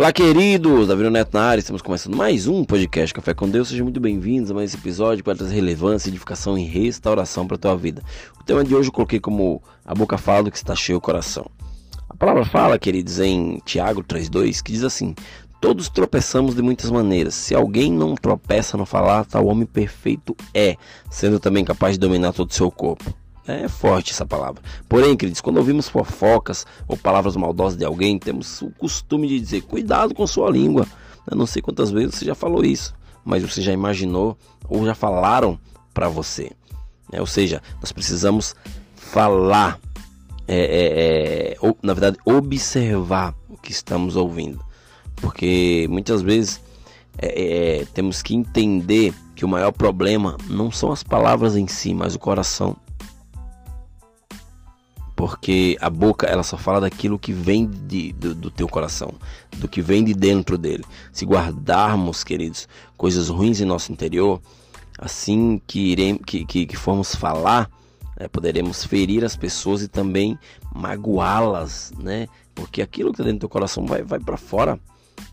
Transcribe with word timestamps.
Olá, 0.00 0.14
queridos! 0.14 0.88
Davi 0.88 1.10
Neto 1.10 1.34
na 1.34 1.42
área, 1.42 1.60
estamos 1.60 1.82
começando 1.82 2.16
mais 2.16 2.46
um 2.46 2.64
podcast 2.64 3.12
Café 3.12 3.34
com 3.34 3.46
Deus. 3.46 3.68
Sejam 3.68 3.84
muito 3.84 4.00
bem-vindos 4.00 4.50
a 4.50 4.54
mais 4.54 4.70
esse 4.70 4.80
episódio 4.80 5.22
para 5.22 5.36
trazer 5.36 5.54
relevância, 5.54 6.08
edificação 6.08 6.56
e 6.56 6.64
restauração 6.64 7.46
para 7.46 7.56
a 7.56 7.58
tua 7.58 7.76
vida. 7.76 8.02
O 8.40 8.42
tema 8.42 8.64
de 8.64 8.74
hoje 8.74 8.88
eu 8.88 8.92
coloquei 8.94 9.20
como 9.20 9.62
a 9.84 9.94
boca 9.94 10.16
fala 10.16 10.44
do 10.44 10.50
que 10.50 10.56
está 10.56 10.74
cheio 10.74 10.96
o 10.96 11.02
coração. 11.02 11.44
A 12.08 12.16
palavra 12.16 12.46
fala, 12.46 12.78
queridos, 12.78 13.20
em 13.20 13.60
Tiago 13.66 14.02
3,2, 14.02 14.62
que 14.62 14.72
diz 14.72 14.84
assim: 14.84 15.14
Todos 15.60 15.90
tropeçamos 15.90 16.54
de 16.54 16.62
muitas 16.62 16.90
maneiras. 16.90 17.34
Se 17.34 17.54
alguém 17.54 17.92
não 17.92 18.14
tropeça 18.14 18.78
no 18.78 18.86
falar, 18.86 19.26
tal 19.26 19.44
homem 19.48 19.66
perfeito 19.66 20.34
é, 20.54 20.78
sendo 21.10 21.38
também 21.38 21.62
capaz 21.62 21.96
de 21.96 22.00
dominar 22.00 22.32
todo 22.32 22.48
o 22.48 22.54
seu 22.54 22.70
corpo. 22.70 23.19
É 23.46 23.68
forte 23.68 24.12
essa 24.12 24.26
palavra. 24.26 24.62
Porém, 24.88 25.16
queridos, 25.16 25.40
quando 25.40 25.56
ouvimos 25.56 25.88
fofocas 25.88 26.66
ou 26.86 26.96
palavras 26.96 27.36
maldosas 27.36 27.78
de 27.78 27.84
alguém, 27.84 28.18
temos 28.18 28.60
o 28.62 28.70
costume 28.70 29.26
de 29.28 29.40
dizer: 29.40 29.62
cuidado 29.62 30.14
com 30.14 30.26
sua 30.26 30.50
língua. 30.50 30.86
Eu 31.30 31.36
não 31.36 31.46
sei 31.46 31.62
quantas 31.62 31.90
vezes 31.90 32.16
você 32.16 32.24
já 32.24 32.34
falou 32.34 32.64
isso, 32.64 32.94
mas 33.24 33.42
você 33.42 33.62
já 33.62 33.72
imaginou 33.72 34.36
ou 34.68 34.84
já 34.84 34.94
falaram 34.94 35.58
para 35.92 36.08
você. 36.08 36.50
É, 37.12 37.20
ou 37.20 37.26
seja, 37.26 37.62
nós 37.80 37.92
precisamos 37.92 38.54
falar, 38.94 39.78
é, 40.46 40.56
é, 40.56 41.52
é, 41.52 41.56
ou, 41.60 41.76
na 41.82 41.92
verdade, 41.92 42.18
observar 42.24 43.34
o 43.48 43.56
que 43.56 43.72
estamos 43.72 44.16
ouvindo, 44.16 44.64
porque 45.16 45.86
muitas 45.90 46.22
vezes 46.22 46.60
é, 47.18 47.80
é, 47.80 47.84
temos 47.86 48.22
que 48.22 48.34
entender 48.34 49.12
que 49.34 49.44
o 49.44 49.48
maior 49.48 49.72
problema 49.72 50.36
não 50.48 50.70
são 50.70 50.92
as 50.92 51.02
palavras 51.02 51.56
em 51.56 51.66
si, 51.66 51.92
mas 51.92 52.14
o 52.14 52.18
coração 52.18 52.76
porque 55.20 55.76
a 55.82 55.90
boca 55.90 56.26
ela 56.26 56.42
só 56.42 56.56
fala 56.56 56.80
daquilo 56.80 57.18
que 57.18 57.30
vem 57.30 57.66
de, 57.66 58.10
do, 58.14 58.34
do, 58.34 58.50
teu 58.50 58.66
coração, 58.66 59.12
do 59.58 59.68
que 59.68 59.82
vem 59.82 60.02
de 60.02 60.14
dentro 60.14 60.56
dele. 60.56 60.82
Se 61.12 61.26
guardarmos, 61.26 62.24
queridos, 62.24 62.66
coisas 62.96 63.28
ruins 63.28 63.60
em 63.60 63.66
nosso 63.66 63.92
interior, 63.92 64.40
assim 64.98 65.60
que, 65.66 65.78
iremos, 65.78 66.22
que, 66.26 66.46
que, 66.46 66.64
que 66.64 66.74
formos 66.74 67.14
falar, 67.14 67.70
é, 68.16 68.28
poderemos 68.28 68.82
ferir 68.82 69.22
as 69.22 69.36
pessoas 69.36 69.82
e 69.82 69.88
também 69.88 70.38
magoá-las, 70.74 71.92
né? 71.98 72.26
Porque 72.54 72.80
aquilo 72.80 73.10
que 73.10 73.16
está 73.16 73.24
dentro 73.24 73.40
do 73.40 73.40
teu 73.40 73.50
coração 73.50 73.84
vai, 73.84 74.02
vai 74.02 74.20
para 74.20 74.38
fora. 74.38 74.80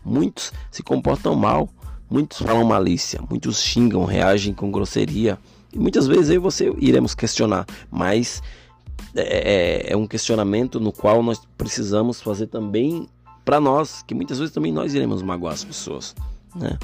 Muitos 0.04 0.52
se 0.70 0.82
comportam 0.82 1.34
mal, 1.34 1.66
muitos 2.10 2.42
falam 2.42 2.62
malícia, 2.62 3.22
muitos 3.30 3.62
xingam, 3.62 4.04
reagem 4.04 4.52
com 4.52 4.70
grosseria. 4.70 5.38
E 5.72 5.78
muitas 5.78 6.06
vezes 6.06 6.28
aí 6.28 6.36
você 6.36 6.70
iremos 6.76 7.14
questionar, 7.14 7.64
mas 7.90 8.42
é, 9.14 9.88
é, 9.88 9.92
é 9.92 9.96
um 9.96 10.06
questionamento 10.06 10.78
no 10.78 10.92
qual 10.92 11.22
nós 11.22 11.40
precisamos 11.56 12.20
fazer 12.20 12.46
também 12.46 13.08
para 13.44 13.60
nós, 13.60 14.02
que 14.06 14.14
muitas 14.14 14.38
vezes 14.38 14.54
também 14.54 14.72
nós 14.72 14.94
iremos 14.94 15.22
magoar 15.22 15.54
as 15.54 15.64
pessoas, 15.64 16.14
né? 16.54 16.78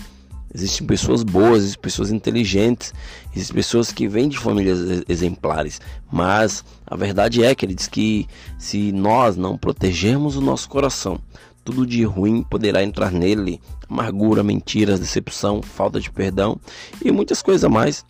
Existem 0.54 0.86
pessoas 0.86 1.24
boas, 1.24 1.58
existem 1.58 1.82
pessoas 1.82 2.12
inteligentes, 2.12 2.94
existem 3.34 3.56
pessoas 3.56 3.90
que 3.90 4.06
vêm 4.06 4.28
de 4.28 4.38
famílias 4.38 5.02
exemplares, 5.08 5.80
mas 6.12 6.64
a 6.86 6.94
verdade 6.94 7.42
é, 7.42 7.56
que 7.56 7.66
ele 7.66 7.74
diz 7.74 7.88
que 7.88 8.28
se 8.56 8.92
nós 8.92 9.36
não 9.36 9.58
protegermos 9.58 10.36
o 10.36 10.40
nosso 10.40 10.68
coração, 10.68 11.18
tudo 11.64 11.84
de 11.84 12.04
ruim 12.04 12.44
poderá 12.44 12.84
entrar 12.84 13.10
nele, 13.10 13.60
amargura, 13.90 14.44
mentiras, 14.44 15.00
decepção, 15.00 15.60
falta 15.60 16.00
de 16.00 16.10
perdão 16.10 16.60
e 17.04 17.10
muitas 17.10 17.42
coisas 17.42 17.68
mais 17.68 18.04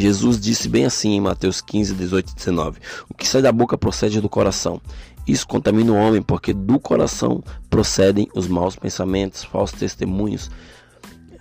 Jesus 0.00 0.40
disse 0.40 0.66
bem 0.66 0.86
assim 0.86 1.10
em 1.10 1.20
Mateus 1.20 1.60
15, 1.60 1.94
18 1.94 2.30
e 2.30 2.34
19: 2.34 2.80
O 3.08 3.12
que 3.12 3.28
sai 3.28 3.42
da 3.42 3.52
boca 3.52 3.76
procede 3.76 4.18
do 4.18 4.30
coração. 4.30 4.80
Isso 5.26 5.46
contamina 5.46 5.92
o 5.92 5.94
homem, 5.94 6.22
porque 6.22 6.54
do 6.54 6.80
coração 6.80 7.44
procedem 7.68 8.26
os 8.34 8.48
maus 8.48 8.74
pensamentos, 8.76 9.44
falsos 9.44 9.78
testemunhos, 9.78 10.50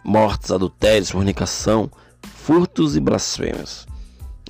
mortes, 0.04 0.52
adultérios, 0.52 1.10
fornicação, 1.10 1.90
furtos 2.22 2.98
e 2.98 3.00
blasfêmias. 3.00 3.88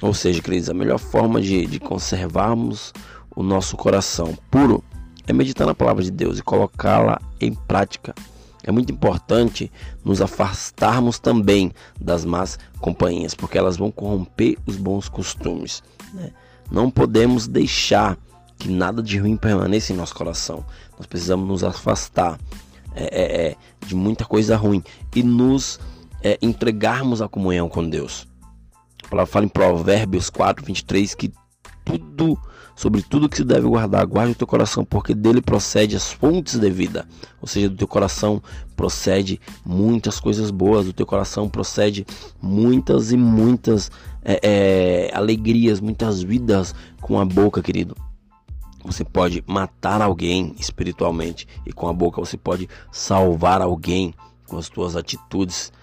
Ou 0.02 0.14
seja, 0.14 0.42
queridos, 0.42 0.72
a 0.72 0.74
melhor 0.74 0.98
forma 0.98 1.40
de, 1.40 1.68
de 1.68 1.80
conservarmos 1.80 2.92
o 3.36 3.44
nosso 3.44 3.78
coração 3.78 4.36
puro 4.50 4.84
é 5.28 5.34
meditar 5.34 5.68
na 5.68 5.76
palavra 5.76 6.04
de 6.04 6.10
Deus 6.10 6.40
e 6.40 6.44
colocá-la 6.44 7.22
em 7.40 7.54
prática 7.54 8.16
é 8.70 8.72
muito 8.72 8.92
importante 8.92 9.72
nos 10.04 10.22
afastarmos 10.22 11.20
também 11.20 11.72
das 12.00 12.24
más 12.24 12.58
companhias, 12.80 13.34
porque 13.34 13.58
elas 13.58 13.78
vão 13.78 13.92
corromper 13.92 14.58
os 14.66 14.76
bons 14.76 15.10
costumes. 15.10 15.84
Né? 16.14 16.32
Não 16.72 16.90
podemos 16.90 17.48
deixar 17.48 18.18
que 18.58 18.70
nada 18.70 19.02
de 19.02 19.18
ruim 19.18 19.36
permaneça 19.36 19.92
em 19.92 19.96
nosso 19.96 20.14
coração. 20.14 20.64
Nós 20.98 21.08
precisamos 21.08 21.48
nos 21.48 21.64
afastar 21.64 22.40
é, 22.96 23.04
é, 23.04 23.48
é 23.48 23.56
de 23.86 23.96
muita 23.96 24.26
coisa 24.26 24.56
ruim 24.56 24.84
e 25.16 25.24
nos 25.24 25.80
é, 26.22 26.38
entregarmos 26.42 27.22
à 27.22 27.28
comunhão 27.28 27.68
com 27.70 27.88
Deus. 27.88 28.28
A 29.04 29.08
palavra 29.08 29.32
fala 29.32 29.46
em 29.46 29.50
Provérbios 29.50 30.30
4, 30.30 30.64
23 30.66 31.16
que 31.16 31.32
tudo 31.98 32.38
sobre 32.76 33.02
tudo 33.02 33.28
que 33.28 33.36
se 33.36 33.44
deve 33.44 33.68
guardar, 33.68 34.06
guarde 34.06 34.32
o 34.32 34.36
teu 34.36 34.48
coração, 34.48 34.86
porque 34.86 35.14
dele 35.14 35.42
procede 35.42 35.98
as 35.98 36.14
fontes 36.14 36.58
de 36.58 36.70
vida. 36.70 37.06
Ou 37.42 37.48
seja, 37.48 37.70
do 37.70 37.76
teu 37.76 37.88
coração 37.88 38.42
procede 38.74 39.38
muitas 39.66 40.18
coisas 40.18 40.50
boas, 40.50 40.86
do 40.86 40.94
teu 40.94 41.06
coração 41.06 41.50
procede 41.50 42.08
muitas 42.42 43.12
e 43.12 43.18
muitas 43.18 43.92
é, 44.24 44.40
é, 44.42 45.12
alegrias, 45.14 45.82
muitas 45.82 46.24
vidas 46.24 46.74
com 47.02 47.20
a 47.20 47.26
boca, 47.26 47.62
querido. 47.62 47.98
Você 48.86 49.04
pode 49.04 49.44
matar 49.46 50.02
alguém 50.02 50.56
espiritualmente 50.58 51.46
e 51.66 51.74
com 51.74 51.90
a 51.90 51.92
boca 51.92 52.22
você 52.22 52.38
pode 52.38 52.70
salvar 52.94 53.62
alguém 53.62 54.14
com 54.48 54.58
as 54.58 54.70
tuas 54.70 54.96
atitudes. 54.96 55.74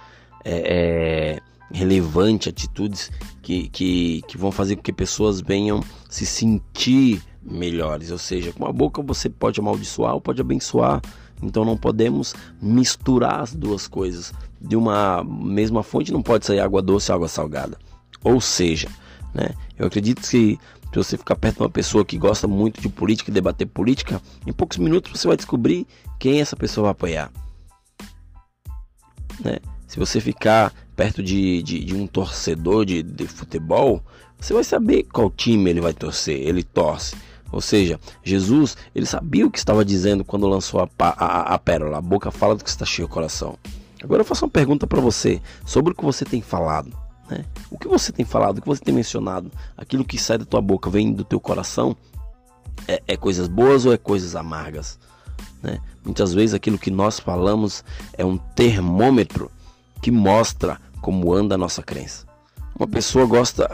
É, 0.42 1.36
é 1.36 1.55
relevante, 1.70 2.48
atitudes 2.48 3.10
que, 3.42 3.68
que, 3.68 4.22
que 4.28 4.38
vão 4.38 4.52
fazer 4.52 4.76
com 4.76 4.82
que 4.82 4.92
pessoas 4.92 5.40
venham 5.40 5.82
se 6.08 6.24
sentir 6.24 7.22
melhores. 7.42 8.10
Ou 8.10 8.18
seja, 8.18 8.52
com 8.52 8.66
a 8.66 8.72
boca 8.72 9.02
você 9.02 9.28
pode 9.28 9.60
amaldiçoar 9.60 10.14
ou 10.14 10.20
pode 10.20 10.40
abençoar. 10.40 11.00
Então 11.42 11.64
não 11.64 11.76
podemos 11.76 12.34
misturar 12.60 13.40
as 13.40 13.54
duas 13.54 13.86
coisas. 13.86 14.32
De 14.60 14.76
uma 14.76 15.22
mesma 15.24 15.82
fonte 15.82 16.12
não 16.12 16.22
pode 16.22 16.46
sair 16.46 16.60
água 16.60 16.80
doce 16.80 17.10
e 17.10 17.14
água 17.14 17.28
salgada. 17.28 17.78
Ou 18.24 18.40
seja, 18.40 18.88
né, 19.34 19.50
eu 19.78 19.86
acredito 19.86 20.20
que 20.22 20.26
se 20.26 20.58
você 20.94 21.18
ficar 21.18 21.36
perto 21.36 21.56
de 21.56 21.62
uma 21.62 21.70
pessoa 21.70 22.04
que 22.04 22.16
gosta 22.16 22.48
muito 22.48 22.80
de 22.80 22.88
política 22.88 23.30
e 23.30 23.34
debater 23.34 23.66
política, 23.66 24.20
em 24.46 24.52
poucos 24.52 24.78
minutos 24.78 25.12
você 25.12 25.28
vai 25.28 25.36
descobrir 25.36 25.86
quem 26.18 26.40
essa 26.40 26.56
pessoa 26.56 26.84
vai 26.84 26.92
apoiar. 26.92 27.30
Né? 29.44 29.58
Se 29.86 29.98
você 29.98 30.20
ficar 30.20 30.72
perto 30.96 31.22
de, 31.22 31.62
de, 31.62 31.84
de 31.84 31.94
um 31.94 32.06
torcedor 32.06 32.86
de, 32.86 33.02
de 33.02 33.26
futebol, 33.26 34.02
você 34.40 34.54
vai 34.54 34.64
saber 34.64 35.04
qual 35.04 35.30
time 35.30 35.70
ele 35.70 35.80
vai 35.80 35.92
torcer, 35.92 36.40
ele 36.40 36.62
torce. 36.62 37.14
Ou 37.52 37.60
seja, 37.60 38.00
Jesus, 38.24 38.76
ele 38.94 39.06
sabia 39.06 39.46
o 39.46 39.50
que 39.50 39.58
estava 39.58 39.84
dizendo 39.84 40.24
quando 40.24 40.48
lançou 40.48 40.80
a, 40.80 40.88
a, 40.98 41.54
a 41.54 41.58
pérola. 41.58 41.98
A 41.98 42.02
boca 42.02 42.30
fala 42.30 42.56
do 42.56 42.64
que 42.64 42.70
está 42.70 42.84
cheio 42.84 43.06
o 43.06 43.10
coração. 43.10 43.56
Agora 44.02 44.22
eu 44.22 44.24
faço 44.24 44.44
uma 44.44 44.50
pergunta 44.50 44.86
para 44.86 45.00
você 45.00 45.40
sobre 45.64 45.92
o 45.92 45.96
que 45.96 46.04
você 46.04 46.24
tem 46.24 46.42
falado. 46.42 46.92
Né? 47.30 47.44
O 47.70 47.78
que 47.78 47.88
você 47.88 48.12
tem 48.12 48.24
falado, 48.24 48.58
o 48.58 48.62
que 48.62 48.68
você 48.68 48.82
tem 48.82 48.94
mencionado, 48.94 49.50
aquilo 49.76 50.04
que 50.04 50.18
sai 50.18 50.38
da 50.38 50.44
tua 50.44 50.60
boca 50.60 50.90
vem 50.90 51.12
do 51.12 51.24
teu 51.24 51.40
coração, 51.40 51.96
é, 52.86 53.02
é 53.06 53.16
coisas 53.16 53.48
boas 53.48 53.86
ou 53.86 53.92
é 53.92 53.96
coisas 53.96 54.34
amargas? 54.34 54.98
Né? 55.62 55.80
Muitas 56.04 56.32
vezes 56.34 56.54
aquilo 56.54 56.78
que 56.78 56.90
nós 56.90 57.18
falamos 57.18 57.84
é 58.12 58.24
um 58.24 58.36
termômetro 58.36 59.50
que 60.00 60.10
mostra 60.10 60.80
como 61.06 61.32
anda 61.32 61.54
a 61.54 61.58
nossa 61.58 61.84
crença. 61.84 62.26
Uma 62.76 62.88
pessoa 62.88 63.26
gosta, 63.26 63.70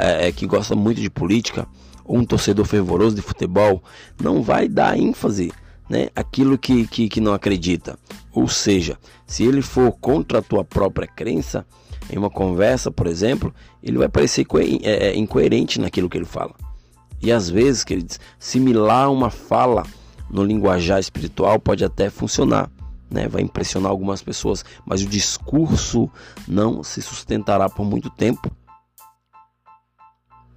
é, 0.00 0.32
que 0.32 0.48
gosta 0.48 0.74
muito 0.74 1.00
de 1.00 1.08
política, 1.08 1.64
ou 2.04 2.18
um 2.18 2.24
torcedor 2.24 2.66
fervoroso 2.66 3.14
de 3.14 3.22
futebol, 3.22 3.80
não 4.20 4.42
vai 4.42 4.66
dar 4.66 4.98
ênfase 4.98 5.52
né, 5.88 6.08
aquilo 6.16 6.58
que, 6.58 6.84
que, 6.88 7.08
que 7.08 7.20
não 7.20 7.34
acredita. 7.34 7.96
Ou 8.32 8.48
seja, 8.48 8.98
se 9.24 9.44
ele 9.44 9.62
for 9.62 9.92
contra 9.92 10.40
a 10.40 10.42
tua 10.42 10.64
própria 10.64 11.06
crença, 11.06 11.64
em 12.10 12.18
uma 12.18 12.28
conversa, 12.28 12.90
por 12.90 13.06
exemplo, 13.06 13.54
ele 13.80 13.98
vai 13.98 14.08
parecer 14.08 14.44
é, 14.82 14.90
é, 14.90 15.16
incoerente 15.16 15.80
naquilo 15.80 16.10
que 16.10 16.18
ele 16.18 16.24
fala. 16.24 16.52
E 17.22 17.30
às 17.30 17.48
vezes, 17.48 17.84
queridos, 17.84 18.18
similar 18.40 19.08
uma 19.08 19.30
fala 19.30 19.84
no 20.28 20.42
linguajar 20.42 20.98
espiritual 20.98 21.60
pode 21.60 21.84
até 21.84 22.10
funcionar 22.10 22.68
né, 23.12 23.28
vai 23.28 23.42
impressionar 23.42 23.90
algumas 23.90 24.22
pessoas, 24.22 24.64
mas 24.86 25.02
o 25.02 25.06
discurso 25.06 26.10
não 26.48 26.82
se 26.82 27.02
sustentará 27.02 27.68
por 27.68 27.84
muito 27.84 28.08
tempo. 28.10 28.50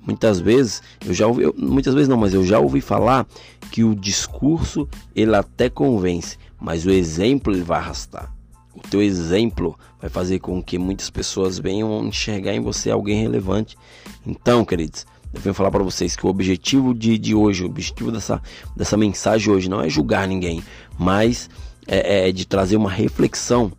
Muitas 0.05 0.39
vezes, 0.39 0.83
eu 1.03 1.13
já 1.13 1.27
ouvi, 1.27 1.51
muitas 1.57 1.93
vezes 1.93 2.07
não, 2.07 2.17
mas 2.17 2.33
eu 2.33 2.45
já 2.45 2.59
ouvi 2.59 2.79
falar 2.79 3.25
que 3.71 3.83
o 3.83 3.95
discurso 3.95 4.87
ele 5.15 5.35
até 5.35 5.67
convence, 5.69 6.37
mas 6.59 6.85
o 6.85 6.91
exemplo 6.91 7.51
ele 7.51 7.63
vai 7.63 7.79
arrastar. 7.79 8.31
O 8.73 8.79
teu 8.87 9.01
exemplo 9.01 9.77
vai 9.99 10.09
fazer 10.09 10.39
com 10.39 10.61
que 10.61 10.77
muitas 10.77 11.09
pessoas 11.09 11.57
venham 11.57 12.05
enxergar 12.05 12.53
em 12.53 12.59
você 12.59 12.91
alguém 12.91 13.21
relevante. 13.21 13.75
Então, 14.25 14.63
queridos, 14.63 15.07
eu 15.33 15.41
venho 15.41 15.55
falar 15.55 15.71
para 15.71 15.83
vocês 15.83 16.15
que 16.15 16.25
o 16.25 16.29
objetivo 16.29 16.93
de, 16.93 17.17
de 17.17 17.33
hoje, 17.33 17.63
o 17.63 17.67
objetivo 17.67 18.11
dessa, 18.11 18.41
dessa 18.75 18.95
mensagem 18.95 19.51
hoje 19.51 19.69
não 19.69 19.81
é 19.81 19.89
julgar 19.89 20.27
ninguém, 20.27 20.63
mas 20.97 21.49
é, 21.87 22.29
é, 22.29 22.31
de 22.31 22.45
trazer 22.45 22.77
uma 22.77 22.89
reflexão 22.89 23.71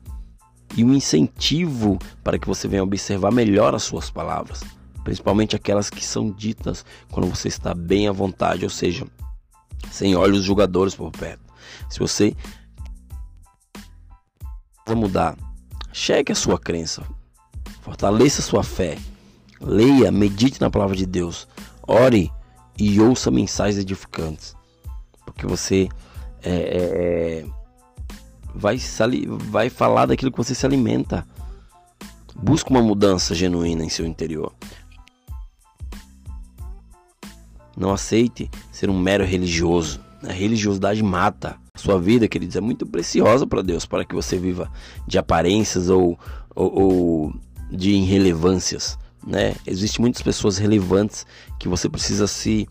e 0.77 0.85
um 0.85 0.93
incentivo 0.93 1.99
para 2.23 2.39
que 2.39 2.47
você 2.47 2.69
venha 2.69 2.83
observar 2.83 3.33
melhor 3.33 3.75
as 3.75 3.83
suas 3.83 4.11
palavras, 4.11 4.63
principalmente 5.05 5.57
aquelas 5.57 5.91
que 5.91 6.05
são 6.05 6.31
ditas 6.31 6.85
quando 7.11 7.29
você 7.29 7.49
está 7.49 7.75
bem 7.75 8.09
à 8.09 8.13
vontade, 8.13 8.65
ou 8.65 8.71
seja, 8.71 9.07
sem 9.91 10.17
olhos 10.17 10.45
julgadores 10.45 10.95
por 10.95 11.11
perto. 11.11 11.45
Se 11.89 11.99
você 11.99 12.35
mudar, 14.89 15.37
cheque 15.93 16.31
a 16.31 16.35
sua 16.35 16.59
crença, 16.59 17.03
fortaleça 17.81 18.41
a 18.41 18.45
sua 18.45 18.63
fé, 18.63 18.97
leia, 19.61 20.13
medite 20.13 20.61
na 20.61 20.71
palavra 20.71 20.95
de 20.95 21.07
Deus, 21.07 21.49
ore 21.87 22.31
e 22.79 23.01
ouça 23.01 23.31
mensagens 23.31 23.79
edificantes, 23.79 24.55
porque 25.25 25.47
você 25.47 25.89
é, 26.43 26.53
é, 26.53 27.47
é 28.57 28.59
vai, 28.59 28.79
vai 29.51 29.71
falar 29.71 30.07
daquilo 30.07 30.33
que 30.33 30.39
você 30.39 30.55
se 30.55 30.65
alimenta. 30.65 31.27
Busca 32.35 32.71
uma 32.71 32.83
mudança 32.83 33.35
genuína 33.35 33.85
em 33.85 33.89
seu 33.89 34.07
interior. 34.07 34.53
Não 37.77 37.93
aceite 37.93 38.51
ser 38.73 38.89
um 38.89 38.99
mero 38.99 39.25
religioso. 39.25 40.01
A 40.27 40.33
religiosidade 40.33 41.03
mata. 41.03 41.57
Sua 41.77 42.01
vida, 42.01 42.27
queridos, 42.27 42.57
é 42.57 42.61
muito 42.61 42.87
preciosa 42.87 43.47
para 43.47 43.61
Deus, 43.61 43.85
para 43.85 44.05
que 44.05 44.15
você 44.15 44.39
viva 44.39 44.71
de 45.07 45.19
aparências 45.19 45.91
ou, 45.91 46.19
ou, 46.55 46.81
ou 46.81 47.35
de 47.71 47.91
irrelevâncias. 47.91 48.99
Né? 49.27 49.55
Existem 49.67 50.01
muitas 50.01 50.23
pessoas 50.23 50.57
relevantes 50.57 51.27
que 51.59 51.69
você 51.69 51.89
precisa 51.89 52.27
se, 52.27 52.67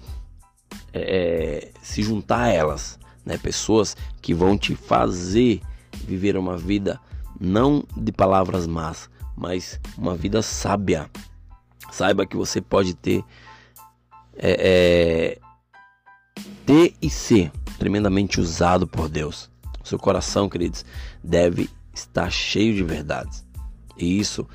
é, 0.91 1.71
se 1.81 2.01
juntar 2.01 2.45
a 2.45 2.49
elas. 2.49 2.97
Né? 3.23 3.37
Pessoas 3.37 3.95
que 4.21 4.33
vão 4.33 4.57
te 4.57 4.75
fazer 4.75 5.61
viver 6.07 6.37
uma 6.37 6.57
vida 6.57 6.99
não 7.39 7.83
de 7.95 8.11
palavras 8.11 8.65
más, 8.67 9.09
mas 9.35 9.79
uma 9.97 10.15
vida 10.15 10.41
sábia. 10.41 11.09
Saiba 11.91 12.25
que 12.25 12.35
você 12.35 12.61
pode 12.61 12.93
ter, 12.93 13.23
é, 14.37 15.37
é, 15.37 16.41
ter 16.65 16.93
e 17.01 17.09
ser 17.09 17.51
tremendamente 17.77 18.39
usado 18.39 18.87
por 18.87 19.09
Deus. 19.09 19.49
Seu 19.83 19.99
coração, 19.99 20.49
queridos, 20.49 20.83
deve 21.23 21.69
estar 21.93 22.29
cheio 22.31 22.73
de 22.73 22.83
verdades. 22.83 23.45
E 23.97 24.19
isso 24.19 24.47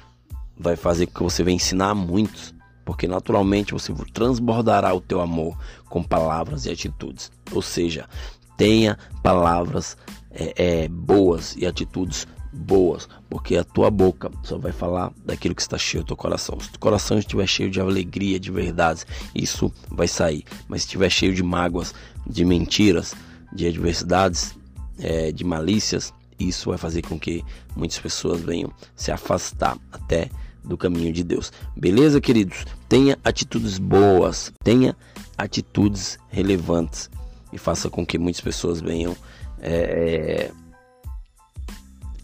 vai 0.58 0.76
fazer 0.76 1.06
com 1.06 1.14
que 1.14 1.22
você 1.22 1.42
venha 1.42 1.56
ensinar 1.56 1.90
a 1.90 1.94
muitos, 1.94 2.54
porque 2.84 3.06
naturalmente 3.06 3.72
você 3.72 3.94
transbordará 4.12 4.92
o 4.92 5.00
teu 5.00 5.20
amor 5.20 5.56
com 5.88 6.02
palavras 6.02 6.66
e 6.66 6.70
atitudes. 6.70 7.30
Ou 7.52 7.62
seja, 7.62 8.08
tenha 8.56 8.98
palavras 9.22 9.96
é, 10.30 10.82
é, 10.82 10.88
boas 10.88 11.56
e 11.56 11.66
atitudes 11.66 12.26
boas, 12.52 13.08
porque 13.28 13.56
a 13.56 13.64
tua 13.64 13.90
boca 13.90 14.30
só 14.42 14.58
vai 14.58 14.72
falar 14.72 15.12
daquilo 15.24 15.54
que 15.54 15.62
está 15.62 15.78
cheio 15.78 16.02
do 16.02 16.08
teu 16.08 16.16
coração. 16.16 16.58
Se 16.60 16.68
o 16.68 16.72
teu 16.72 16.80
coração 16.80 17.18
estiver 17.18 17.46
cheio 17.46 17.70
de 17.70 17.80
alegria, 17.80 18.40
de 18.40 18.50
verdades, 18.50 19.06
isso 19.34 19.72
vai 19.88 20.08
sair. 20.08 20.44
Mas 20.68 20.82
se 20.82 20.88
estiver 20.88 21.10
cheio 21.10 21.34
de 21.34 21.42
mágoas, 21.42 21.94
de 22.26 22.44
mentiras, 22.44 23.14
de 23.52 23.66
adversidades, 23.66 24.54
é, 24.98 25.30
de 25.32 25.44
malícias, 25.44 26.12
isso 26.38 26.70
vai 26.70 26.78
fazer 26.78 27.02
com 27.02 27.18
que 27.18 27.44
muitas 27.76 27.98
pessoas 27.98 28.40
venham 28.40 28.72
se 28.96 29.12
afastar 29.12 29.76
até 29.92 30.28
do 30.64 30.76
caminho 30.76 31.12
de 31.12 31.22
Deus. 31.22 31.52
Beleza, 31.76 32.20
queridos? 32.20 32.64
Tenha 32.88 33.18
atitudes 33.24 33.78
boas, 33.78 34.52
tenha 34.62 34.96
atitudes 35.36 36.18
relevantes 36.28 37.10
e 37.52 37.58
faça 37.58 37.88
com 37.88 38.04
que 38.04 38.18
muitas 38.18 38.40
pessoas 38.40 38.80
venham 38.80 39.16
é, 39.62 40.50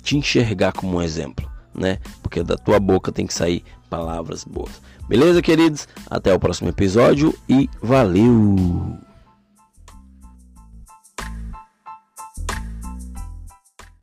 te 0.03 0.17
enxergar 0.17 0.73
como 0.73 0.99
um 0.99 1.03
exemplo, 1.03 1.51
né? 1.75 1.99
Porque 2.23 2.43
da 2.43 2.57
tua 2.57 2.79
boca 2.79 3.13
tem 3.13 3.27
que 3.27 3.35
sair 3.35 3.65
palavras 3.91 4.45
boas. 4.45 4.81
Beleza, 5.09 5.41
queridos? 5.41 5.89
Até 6.11 6.35
o 6.35 6.39
próximo 6.41 6.69
episódio 6.69 7.35
e 7.49 7.69
valeu! 7.83 8.99